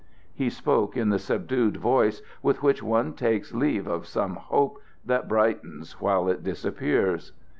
[0.33, 5.27] He spoke in the subdued voice with which one takes leave of some hope that
[5.27, 7.33] brightens while it disappears.